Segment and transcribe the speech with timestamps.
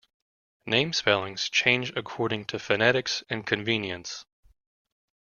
[0.65, 4.25] Name spellings change according to phonetics and convenience.